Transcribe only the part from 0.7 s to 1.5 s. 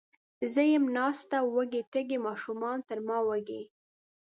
یم ناسته